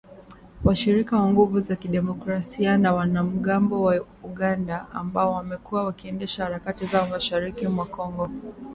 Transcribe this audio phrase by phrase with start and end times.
[0.63, 7.67] Washirika wa Nguvu za Kidemokrasia ni wanamgambo wa Uganda ambao wamekuwa wakiendesha harakati zao mashariki
[7.67, 8.29] mwa Kongo